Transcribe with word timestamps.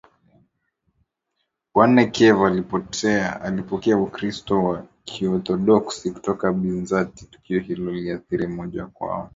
na 1.75 1.85
nane 1.87 2.05
Kiev 2.13 2.37
ilipokea 3.47 3.97
Ukristo 3.97 4.63
wa 4.63 4.85
Kiorthodoksi 5.05 6.11
kutoka 6.11 6.53
Bizanti 6.53 7.25
Tukio 7.25 7.59
hilo 7.59 7.91
liliathiri 7.91 8.47
moja 8.47 8.85
kwa 8.85 9.29